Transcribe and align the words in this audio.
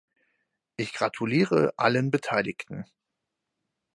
Ich 0.77 0.93
gratuliere 0.95 1.75
allen 1.77 2.09
Beteiligten. 2.09 2.85